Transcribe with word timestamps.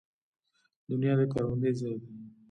دنیا 0.89 1.13
د 1.19 1.21
کروندې 1.31 1.71
ځای 1.79 1.95
دی 2.01 2.09